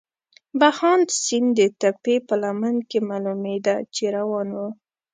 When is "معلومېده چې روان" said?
3.09-4.47